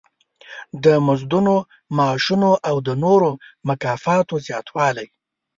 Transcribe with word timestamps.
د 0.83 0.85
مزدونو، 1.07 1.55
معاشونو 1.97 2.51
او 2.69 2.75
د 2.87 2.89
نورو 3.03 3.31
مکافاتو 3.69 4.35
زیاتوالی. 4.47 5.07